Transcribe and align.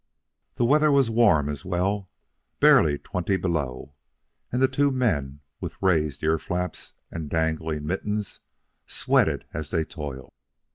The 0.55 0.65
weather 0.65 0.91
was 0.91 1.11
warm, 1.11 1.47
as 1.47 1.63
well, 1.63 2.09
barely 2.59 2.97
twenty 2.97 3.37
below 3.37 3.63
zero, 3.89 3.93
and 4.51 4.59
the 4.59 4.67
two 4.67 4.89
men, 4.89 5.41
with 5.59 5.79
raised 5.79 6.23
ear 6.23 6.39
flaps 6.39 6.95
and 7.11 7.29
dangling 7.29 7.85
mittens, 7.85 8.39
sweated 8.87 9.45
as 9.53 9.69
they 9.69 9.83
toiled. 9.85 10.33